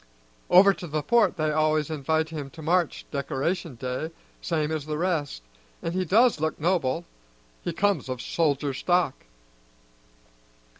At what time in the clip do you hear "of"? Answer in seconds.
8.09-8.19